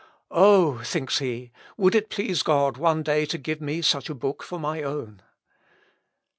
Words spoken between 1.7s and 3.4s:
"would it please God one day to